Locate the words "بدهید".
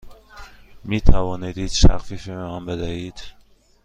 2.65-3.21